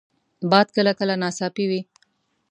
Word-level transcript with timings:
باد 0.51 0.67
کله 0.75 0.91
کله 0.99 1.15
ناڅاپي 1.23 1.65
وي 1.69 1.81